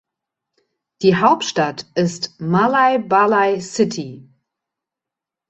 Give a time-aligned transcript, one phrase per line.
[1.03, 4.27] Die Hauptstadt ist Malaybalay City.